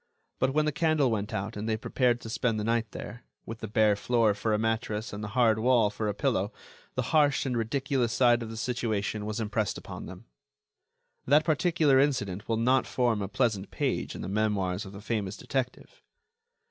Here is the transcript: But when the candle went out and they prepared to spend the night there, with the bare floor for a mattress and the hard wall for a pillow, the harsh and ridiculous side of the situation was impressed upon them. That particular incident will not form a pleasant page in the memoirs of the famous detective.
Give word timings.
But 0.39 0.51
when 0.55 0.65
the 0.65 0.71
candle 0.71 1.11
went 1.11 1.31
out 1.31 1.55
and 1.55 1.69
they 1.69 1.77
prepared 1.77 2.21
to 2.21 2.29
spend 2.31 2.59
the 2.59 2.63
night 2.63 2.89
there, 2.89 3.23
with 3.45 3.59
the 3.59 3.67
bare 3.67 3.95
floor 3.95 4.33
for 4.33 4.51
a 4.51 4.57
mattress 4.57 5.13
and 5.13 5.23
the 5.23 5.27
hard 5.37 5.59
wall 5.59 5.91
for 5.91 6.07
a 6.07 6.13
pillow, 6.15 6.51
the 6.95 7.11
harsh 7.13 7.45
and 7.45 7.55
ridiculous 7.55 8.11
side 8.11 8.41
of 8.41 8.49
the 8.49 8.57
situation 8.57 9.27
was 9.27 9.39
impressed 9.39 9.77
upon 9.77 10.07
them. 10.07 10.25
That 11.27 11.45
particular 11.45 11.99
incident 11.99 12.49
will 12.49 12.57
not 12.57 12.87
form 12.87 13.21
a 13.21 13.27
pleasant 13.27 13.69
page 13.69 14.15
in 14.15 14.21
the 14.21 14.27
memoirs 14.27 14.87
of 14.87 14.91
the 14.91 15.01
famous 15.01 15.37
detective. 15.37 16.01